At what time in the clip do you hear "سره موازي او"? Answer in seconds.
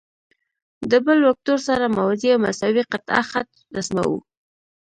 1.67-2.39